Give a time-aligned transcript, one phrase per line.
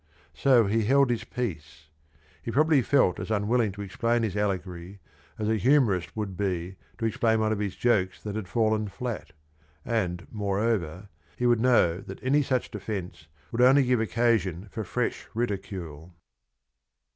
[0.33, 1.85] So he held his peace.
[2.41, 4.97] He probably felt as unwilling to explain his allegory
[5.37, 9.33] as a humorist would be to explain one of his jokes that had fallen flat,
[9.85, 15.27] and moreover he would know that any such defence would only give occasion for fresh
[15.35, 16.11] ridicule.